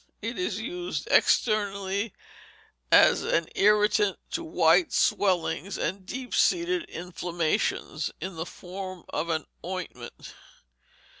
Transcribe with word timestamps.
It 0.19 0.39
is 0.39 0.59
used 0.59 1.07
externally 1.11 2.11
as 2.91 3.21
an 3.21 3.45
irritant 3.53 4.17
in 4.35 4.45
white 4.51 4.91
swellings 4.91 5.77
and 5.77 6.07
deep 6.07 6.33
seated 6.33 6.85
inflammations, 6.85 8.09
in 8.19 8.35
the 8.35 8.47
form 8.47 9.05
of 9.09 9.29
an 9.29 9.45
ointment. 9.63 10.33